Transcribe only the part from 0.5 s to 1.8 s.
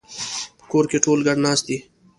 په کور کې ټول ګډ ناست دي